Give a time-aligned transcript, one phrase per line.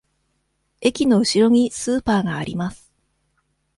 [0.79, 2.91] 駅のうしろにスーパーがあります。